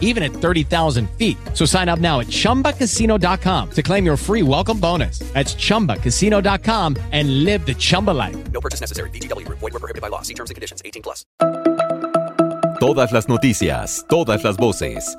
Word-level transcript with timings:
even 0.00 0.22
at 0.22 0.32
30,000 0.32 1.10
feet. 1.18 1.36
So 1.52 1.66
sign 1.66 1.90
up 1.90 1.98
now 1.98 2.20
at 2.20 2.28
chumbacasino.com 2.28 3.70
to 3.72 3.82
claim 3.82 4.06
your 4.06 4.16
free 4.16 4.42
welcome 4.42 4.80
bonus. 4.80 5.18
That's 5.34 5.54
chumbacasino.com 5.54 6.96
and 7.12 7.44
live 7.44 7.66
the 7.66 7.74
Chumba 7.74 8.12
life. 8.12 8.36
No 8.52 8.60
purchase 8.60 8.80
necessary. 8.80 9.10
BGW. 9.10 9.46
Void 9.48 9.60
were 9.60 9.80
prohibited 9.80 10.00
by 10.00 10.08
law. 10.08 10.22
See 10.22 10.34
terms 10.34 10.50
and 10.50 10.54
conditions. 10.54 10.80
18 10.84 11.02
plus. 11.02 11.26
Todas 12.80 13.12
las 13.12 13.28
noticias, 13.28 14.04
todas 14.08 14.44
las 14.44 14.56
voces. 14.56 15.16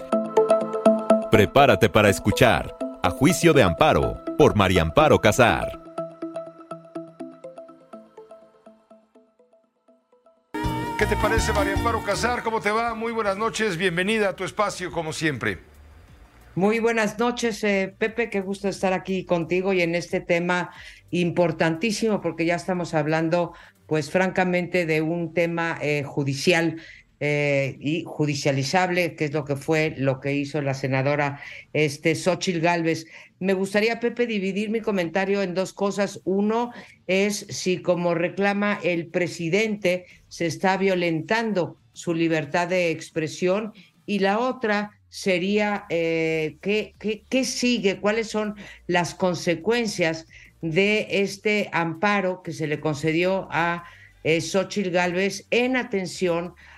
Prepárate 1.31 1.89
para 1.89 2.09
escuchar 2.09 2.75
A 3.01 3.09
Juicio 3.09 3.53
de 3.53 3.63
Amparo 3.63 4.23
por 4.37 4.55
María 4.55 4.81
Amparo 4.81 5.19
Casar. 5.19 5.84
¿Qué 10.97 11.05
te 11.05 11.17
parece, 11.17 11.51
María 11.51 11.73
Amparo 11.73 12.01
Casar? 12.03 12.41
¿Cómo 12.41 12.61
te 12.61 12.71
va? 12.71 12.95
Muy 12.95 13.11
buenas 13.11 13.37
noches. 13.37 13.75
Bienvenida 13.75 14.29
a 14.29 14.35
tu 14.37 14.45
espacio, 14.45 14.93
como 14.93 15.11
siempre. 15.11 15.57
Muy 16.55 16.79
buenas 16.79 17.19
noches, 17.19 17.61
eh, 17.65 17.93
Pepe. 17.97 18.29
Qué 18.29 18.39
gusto 18.39 18.69
estar 18.69 18.93
aquí 18.93 19.25
contigo 19.25 19.73
y 19.73 19.81
en 19.81 19.93
este 19.93 20.21
tema 20.21 20.71
importantísimo, 21.11 22.21
porque 22.21 22.45
ya 22.45 22.55
estamos 22.55 22.93
hablando, 22.93 23.51
pues 23.87 24.09
francamente, 24.09 24.85
de 24.85 25.01
un 25.01 25.33
tema 25.33 25.77
eh, 25.81 26.03
judicial 26.03 26.77
eh, 27.19 27.77
y 27.79 28.03
judicializable, 28.05 29.15
que 29.15 29.25
es 29.25 29.33
lo 29.33 29.45
que 29.45 29.55
fue 29.55 29.95
lo 29.97 30.19
que 30.19 30.33
hizo 30.33 30.61
la 30.61 30.73
senadora 30.73 31.39
este, 31.73 32.15
Xochil 32.15 32.59
Gálvez. 32.59 33.05
Me 33.39 33.53
gustaría, 33.53 33.99
Pepe, 33.99 34.27
dividir 34.27 34.69
mi 34.69 34.81
comentario 34.81 35.41
en 35.41 35.53
dos 35.53 35.73
cosas. 35.73 36.21
Uno 36.25 36.71
es 37.07 37.45
si, 37.49 37.81
como 37.81 38.13
reclama 38.13 38.79
el 38.83 39.07
presidente, 39.07 40.05
se 40.27 40.45
está 40.45 40.77
violentando 40.77 41.77
su 41.93 42.13
libertad 42.13 42.67
de 42.67 42.91
expresión 42.91 43.73
y 44.05 44.19
la 44.19 44.39
otra 44.39 44.91
sería 45.09 45.85
eh, 45.89 46.57
¿qué, 46.61 46.93
qué, 46.99 47.23
qué 47.29 47.45
sigue, 47.45 48.01
cuáles 48.01 48.27
son 48.27 48.55
las 48.87 49.15
consecuencias 49.15 50.27
de 50.61 51.07
este 51.09 51.69
amparo 51.71 52.41
que 52.43 52.51
se 52.51 52.67
le 52.67 52.79
concedió 52.79 53.47
a 53.51 53.85
eh, 54.25 54.41
Gálvez 54.91 55.45
en 55.51 55.77
atención 55.77 56.47
a 56.47 56.74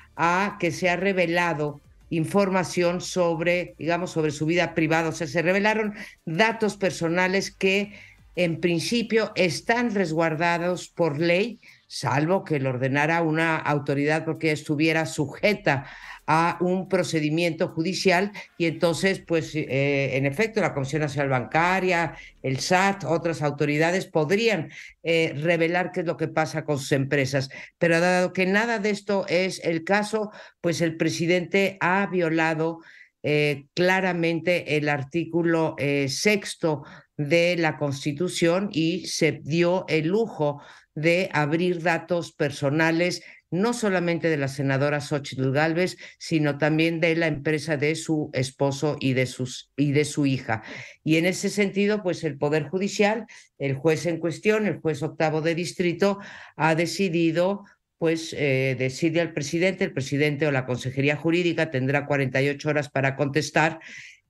que 0.59 0.71
se 0.71 0.89
ha 0.89 0.95
revelado 0.95 1.81
información 2.09 3.01
sobre, 3.01 3.75
digamos, 3.77 4.11
sobre 4.11 4.31
su 4.31 4.45
vida 4.45 4.73
privada. 4.73 5.09
O 5.09 5.11
sea, 5.11 5.27
se 5.27 5.41
revelaron 5.41 5.93
datos 6.25 6.77
personales 6.77 7.51
que 7.51 7.93
en 8.35 8.59
principio 8.59 9.31
están 9.35 9.93
resguardados 9.93 10.89
por 10.89 11.19
ley, 11.19 11.59
salvo 11.87 12.43
que 12.43 12.59
lo 12.59 12.69
ordenara 12.69 13.21
una 13.21 13.57
autoridad 13.57 14.25
porque 14.25 14.51
estuviera 14.51 15.05
sujeta 15.05 15.87
a 16.27 16.57
un 16.59 16.89
procedimiento 16.89 17.69
judicial 17.69 18.33
y 18.57 18.65
entonces, 18.65 19.19
pues, 19.25 19.55
eh, 19.55 20.17
en 20.17 20.25
efecto, 20.25 20.59
la 20.59 20.73
Comisión 20.73 21.01
Nacional 21.01 21.29
Bancaria, 21.29 22.15
el 22.43 22.59
SAT, 22.59 23.05
otras 23.05 23.41
autoridades 23.41 24.05
podrían 24.05 24.69
eh, 25.03 25.33
revelar 25.37 25.91
qué 25.93 26.01
es 26.01 26.05
lo 26.05 26.17
que 26.17 26.27
pasa 26.27 26.65
con 26.65 26.77
sus 26.77 26.91
empresas. 26.91 27.49
Pero 27.77 28.01
dado 28.01 28.33
que 28.33 28.45
nada 28.45 28.79
de 28.79 28.89
esto 28.89 29.25
es 29.29 29.61
el 29.63 29.85
caso, 29.85 30.31
pues 30.59 30.81
el 30.81 30.97
presidente 30.97 31.77
ha 31.79 32.05
violado 32.07 32.79
eh, 33.23 33.65
claramente 33.73 34.75
el 34.77 34.89
artículo 34.89 35.75
sexto 36.07 36.83
de 37.15 37.55
la 37.57 37.77
Constitución 37.77 38.69
y 38.71 39.07
se 39.07 39.31
dio 39.31 39.85
el 39.87 40.07
lujo 40.07 40.61
de 40.93 41.29
abrir 41.31 41.83
datos 41.83 42.31
personales 42.31 43.21
no 43.49 43.73
solamente 43.73 44.29
de 44.29 44.37
la 44.37 44.47
senadora 44.47 45.01
Xochitl 45.01 45.51
Gálvez, 45.51 45.97
sino 46.19 46.57
también 46.57 46.99
de 46.99 47.15
la 47.15 47.27
empresa 47.27 47.77
de 47.77 47.95
su 47.95 48.29
esposo 48.33 48.97
y 48.99 49.13
de, 49.13 49.25
sus, 49.25 49.71
y 49.77 49.91
de 49.91 50.05
su 50.05 50.25
hija. 50.25 50.63
Y 51.03 51.17
en 51.17 51.25
ese 51.25 51.49
sentido, 51.49 52.03
pues 52.03 52.23
el 52.23 52.37
Poder 52.37 52.67
Judicial, 52.67 53.25
el 53.57 53.75
juez 53.75 54.05
en 54.05 54.19
cuestión, 54.19 54.67
el 54.67 54.79
juez 54.79 55.01
octavo 55.01 55.41
de 55.41 55.55
distrito, 55.55 56.19
ha 56.55 56.75
decidido 56.75 57.63
pues 57.97 58.35
eh, 58.37 58.75
decide 58.77 59.21
al 59.21 59.33
presidente, 59.33 59.83
el 59.83 59.91
presidente 59.91 60.45
o 60.45 60.51
la 60.51 60.67
Consejería 60.67 61.15
Jurídica 61.15 61.71
tendrá 61.71 62.05
48 62.05 62.69
horas 62.69 62.89
para 62.89 63.15
contestar 63.15 63.79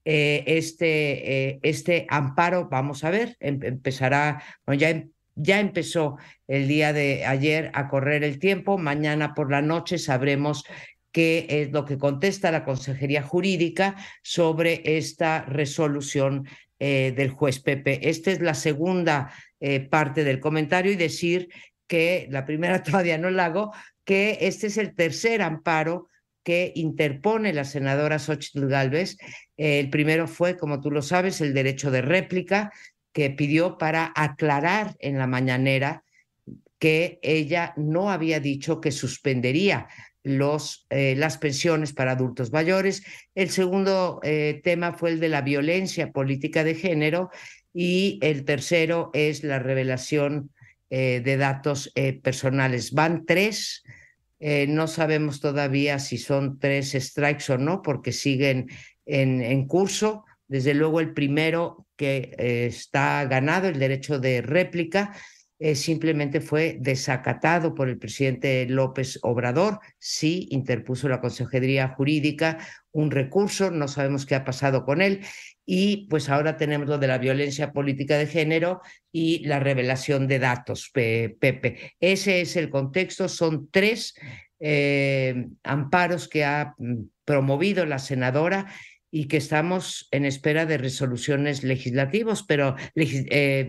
eh, 0.06 0.46
este, 0.48 1.50
eh, 1.50 1.60
este 1.64 2.06
amparo. 2.10 2.70
Vamos 2.72 3.04
a 3.04 3.10
ver, 3.10 3.36
em 3.42 3.60
empezará, 3.62 4.42
bueno, 4.66 4.80
ya 4.80 4.90
em 4.92 5.12
ya 5.38 5.60
empezó 5.60 6.18
el 6.48 6.68
día 6.68 6.94
de 6.94 7.26
ayer 7.26 7.72
a 7.74 7.88
correr 7.88 8.24
el 8.24 8.40
tiempo. 8.40 8.78
Mañana 8.78 9.34
por 9.34 9.52
la 9.52 9.62
noche 9.62 9.98
sabremos 9.98 10.66
qué 11.12 11.48
es 11.50 11.72
lo 11.72 11.86
que 11.86 11.98
contesta 11.98 12.52
la 12.52 12.66
Consejería 12.66 13.24
Jurídica 13.24 13.96
sobre 14.22 14.82
esta 14.98 15.44
resolución 15.46 16.48
eh, 16.80 17.14
del 17.16 17.30
juez 17.30 17.60
Pepe. 17.60 18.10
Esta 18.10 18.32
es 18.32 18.42
la 18.42 18.54
segunda 18.54 19.32
eh, 19.60 19.80
parte 19.80 20.24
del 20.24 20.40
comentario 20.40 20.92
y 20.92 20.96
decir 20.96 21.50
que 21.88 22.28
la 22.30 22.46
primera 22.46 22.84
todavía 22.84 23.18
no 23.18 23.30
la 23.30 23.46
hago, 23.46 23.74
que 24.04 24.38
este 24.42 24.68
es 24.68 24.78
el 24.78 24.94
tercer 24.96 25.42
amparo 25.42 26.10
que 26.44 26.72
interpone 26.76 27.52
la 27.52 27.66
senadora 27.66 28.20
Xochitl 28.20 28.68
Gálvez. 28.68 29.18
Eh, 29.58 29.80
el 29.80 29.90
primero 29.90 30.28
fue, 30.28 30.56
como 30.56 30.80
tú 30.80 30.92
lo 30.92 31.02
sabes, 31.02 31.42
el 31.42 31.54
derecho 31.54 31.92
de 31.92 32.02
réplica, 32.02 32.72
que 33.14 33.30
pidió 33.30 33.78
para 33.78 34.12
aclarar 34.16 34.96
en 35.00 35.18
la 35.18 35.28
mañanera 35.28 36.04
que 36.80 37.20
ella 37.22 37.74
no 37.76 38.12
había 38.12 38.40
dicho 38.40 38.82
que 38.82 38.92
suspendería 38.92 39.88
los, 40.24 40.86
eh, 40.90 41.16
las 41.18 41.38
pensiones 41.38 41.94
para 41.94 42.12
adultos 42.12 42.52
mayores. 42.52 43.04
El 43.34 43.50
segundo 43.50 44.20
eh, 44.24 44.62
tema 44.64 44.94
fue 44.94 45.12
el 45.12 45.20
de 45.20 45.30
la 45.30 45.42
violencia 45.42 46.12
política 46.12 46.64
de 46.64 46.76
género 46.76 47.30
y 47.74 48.20
el 48.22 48.44
tercero 48.44 49.10
es 49.14 49.44
la 49.44 49.60
revelación 49.60 50.52
eh, 50.90 51.22
de 51.24 51.38
datos 51.38 51.92
personales. 52.22 52.92
Van 52.92 53.26
tres, 53.26 53.84
no 54.40 54.88
sabemos 54.88 55.40
todavía 55.40 55.98
si 55.98 56.20
son 56.20 56.60
tres 56.60 56.92
strikes 56.92 57.52
o 57.52 57.58
no, 57.58 57.82
porque 57.82 58.12
siguen 58.12 58.68
en, 59.06 59.42
en 59.42 59.66
curso. 59.66 60.26
Desde 60.48 60.76
luego 60.76 61.00
el 61.00 61.14
primero 61.14 61.87
que 61.98 62.36
eh, 62.38 62.68
está 62.68 63.26
ganado, 63.26 63.68
el 63.68 63.80
derecho 63.80 64.20
de 64.20 64.42
réplica, 64.42 65.14
eh, 65.60 65.74
simplemente 65.74 66.40
fue 66.40 66.78
desacatado 66.80 67.74
por 67.74 67.90
el 67.90 67.98
presidente 67.98 68.68
López 68.70 69.20
Obrador. 69.24 69.80
Sí, 69.98 70.48
interpuso 70.52 71.10
la 71.10 71.20
Consejería 71.20 71.90
Jurídica 71.90 72.60
un 72.92 73.12
recurso, 73.12 73.70
no 73.72 73.88
sabemos 73.88 74.26
qué 74.26 74.36
ha 74.36 74.46
pasado 74.46 74.84
con 74.86 75.02
él. 75.02 75.22
Y 75.66 76.08
pues 76.10 76.30
ahora 76.30 76.58
tenemos 76.58 76.88
lo 76.88 76.98
de 76.98 77.08
la 77.08 77.18
violencia 77.18 77.72
política 77.74 78.18
de 78.18 78.28
género 78.28 78.82
y 79.12 79.46
la 79.46 79.60
revelación 79.60 80.28
de 80.28 80.40
datos, 80.40 80.90
Pepe. 80.94 81.94
Ese 82.00 82.42
es 82.42 82.56
el 82.56 82.70
contexto, 82.70 83.28
son 83.28 83.70
tres 83.70 84.16
eh, 84.60 85.48
amparos 85.64 86.28
que 86.28 86.46
ha 86.46 86.74
mm, 86.78 87.04
promovido 87.26 87.86
la 87.86 88.00
senadora 88.00 88.68
y 89.12 89.28
que 89.28 89.38
estamos 89.38 90.08
en 90.12 90.26
espera 90.26 90.66
de 90.66 90.78
resoluciones 90.78 91.64
legislativas, 91.64 92.44
pero 92.44 92.76
eh, 92.96 93.68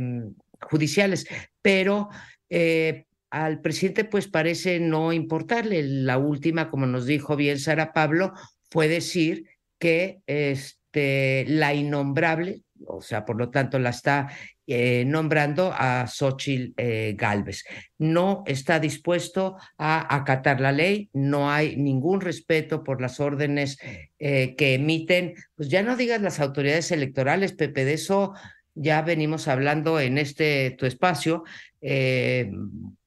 judiciales, 0.60 1.26
pero 1.62 2.08
eh, 2.50 3.06
al 3.30 3.60
presidente 3.60 4.04
pues 4.04 4.26
parece 4.26 4.80
no 4.80 5.12
importarle. 5.12 5.82
La 5.82 6.18
última, 6.18 6.70
como 6.70 6.86
nos 6.86 7.06
dijo 7.06 7.36
bien 7.36 7.58
Sara 7.58 7.92
Pablo, 7.92 8.32
fue 8.70 8.88
decir 8.88 9.46
que 9.78 10.20
este, 10.26 11.44
la 11.48 11.74
innombrable, 11.74 12.62
o 12.86 13.00
sea, 13.00 13.24
por 13.24 13.36
lo 13.36 13.50
tanto 13.50 13.78
la 13.78 13.90
está 13.90 14.28
eh, 14.66 15.04
nombrando 15.06 15.72
a 15.74 16.06
Xochitl 16.06 16.74
eh, 16.76 17.14
Galvez. 17.16 17.64
No 17.98 18.44
está 18.46 18.78
dispuesto 18.78 19.56
a 19.78 20.14
acatar 20.14 20.60
la 20.60 20.72
ley, 20.72 21.08
no 21.12 21.50
hay 21.50 21.76
ningún 21.76 22.20
respeto 22.20 22.84
por 22.84 23.00
las 23.00 23.20
órdenes 23.20 23.78
eh, 24.18 24.54
que 24.56 24.74
emiten. 24.74 25.34
Pues 25.56 25.68
ya 25.68 25.82
no 25.82 25.96
digas 25.96 26.20
las 26.20 26.40
autoridades 26.40 26.90
electorales, 26.92 27.52
Pepe, 27.52 27.84
de 27.84 27.94
eso 27.94 28.34
ya 28.74 29.02
venimos 29.02 29.48
hablando 29.48 29.98
en 29.98 30.18
este 30.18 30.70
tu 30.78 30.86
espacio 30.86 31.44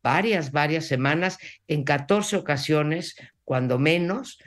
varias, 0.01 0.51
varias 0.51 0.85
semanas, 0.85 1.37
en 1.67 1.83
14 1.83 2.37
ocasiones, 2.37 3.15
cuando 3.43 3.77
menos, 3.79 4.39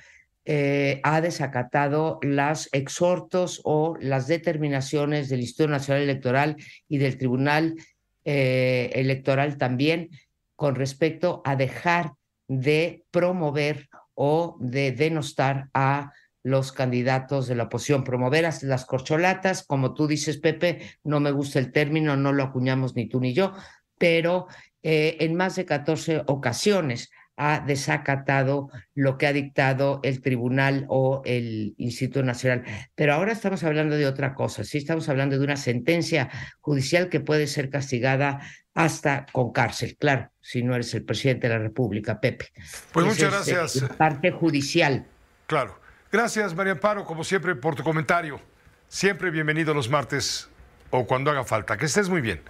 eh, 0.46 1.00
ha 1.02 1.20
desacatado 1.20 2.19
las 2.23 2.69
exhortos 2.73 3.61
o 3.64 3.96
las 4.00 4.26
determinaciones 4.26 5.29
del 5.29 5.41
Instituto 5.41 5.70
Nacional 5.70 6.02
Electoral 6.02 6.56
y 6.88 6.99
del 6.99 7.17
Tribunal 7.17 7.76
eh, 8.25 8.91
Electoral 8.94 9.56
también 9.56 10.11
con 10.56 10.75
respecto 10.75 11.43
a 11.44 11.56
dejar 11.56 12.12
de 12.46 13.05
promover 13.11 13.88
o 14.14 14.56
de 14.61 14.93
denostar 14.93 15.69
a 15.73 16.12
los 16.43 16.73
candidatos 16.73 17.49
de 17.49 17.55
la 17.55 17.64
oposición, 17.64 18.05
promover 18.05 18.44
las 18.62 18.85
corcholatas, 18.85 19.64
como 19.64 19.94
tú 19.94 20.06
dices, 20.06 20.37
Pepe, 20.37 20.99
no 21.02 21.19
me 21.19 21.31
gusta 21.31 21.58
el 21.58 21.73
término, 21.73 22.17
no 22.17 22.32
lo 22.32 22.43
acuñamos 22.43 22.94
ni 22.94 23.08
tú 23.08 23.19
ni 23.19 23.32
yo, 23.32 23.55
pero 23.96 24.46
eh, 24.82 25.17
en 25.20 25.35
más 25.35 25.56
de 25.56 25.64
14 25.64 26.25
ocasiones 26.26 27.11
ha 27.36 27.60
desacatado 27.60 28.70
lo 28.94 29.19
que 29.19 29.26
ha 29.26 29.32
dictado 29.32 30.00
el 30.02 30.20
tribunal 30.20 30.86
o 30.88 31.22
el 31.25 31.75
Instituto 31.78 32.22
Nacional. 32.22 32.64
Pero 32.94 33.14
ahora 33.14 33.32
estamos 33.32 33.64
hablando 33.64 33.96
de 33.96 34.06
otra 34.06 34.34
cosa, 34.34 34.64
sí 34.64 34.78
estamos 34.78 35.08
hablando 35.08 35.38
de 35.38 35.44
una 35.44 35.56
sentencia 35.56 36.31
judicial 36.60 37.08
que 37.08 37.20
puede 37.20 37.46
ser 37.46 37.70
castigada 37.70 38.40
hasta 38.75 39.26
con 39.31 39.52
cárcel, 39.52 39.96
claro, 39.96 40.31
si 40.40 40.62
no 40.62 40.75
eres 40.75 40.92
el 40.94 41.04
presidente 41.04 41.48
de 41.48 41.54
la 41.54 41.60
República, 41.60 42.20
Pepe. 42.20 42.48
Pues 42.92 43.06
muchas 43.06 43.48
eh, 43.48 43.52
gracias. 43.52 43.88
parte 43.96 44.32
judicial. 44.32 45.06
Claro. 45.46 45.78
Gracias, 46.10 46.54
María 46.54 46.72
Amparo, 46.72 47.04
como 47.04 47.25
siempre, 47.25 47.56
por 47.56 47.75
tu 47.75 47.82
comentario. 47.82 48.40
Siempre 48.86 49.31
bienvenido 49.31 49.75
los 49.75 49.88
martes 49.88 50.48
o 50.90 51.06
cuando 51.06 51.31
haga 51.31 51.44
falta. 51.44 51.76
Que 51.76 51.86
estés 51.86 52.08
muy 52.08 52.20
bien. 52.20 52.40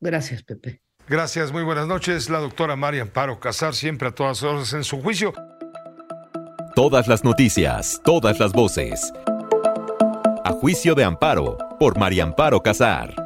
Gracias, 0.00 0.42
Pepe. 0.42 0.82
Gracias, 1.08 1.52
muy 1.52 1.62
buenas 1.62 1.86
noches. 1.86 2.28
La 2.30 2.40
doctora 2.40 2.74
María 2.74 3.02
Amparo 3.02 3.38
Casar, 3.38 3.74
siempre 3.74 4.08
a 4.08 4.10
todas 4.10 4.42
horas 4.42 4.72
en 4.72 4.82
su 4.82 5.00
juicio. 5.00 5.32
Todas 6.74 7.06
las 7.06 7.22
noticias, 7.22 8.00
todas 8.04 8.40
las 8.40 8.52
voces. 8.52 9.12
A 10.44 10.52
juicio 10.52 10.94
de 10.94 11.04
amparo 11.04 11.58
por 11.78 11.96
María 11.96 12.24
Amparo 12.24 12.60
Casar. 12.60 13.25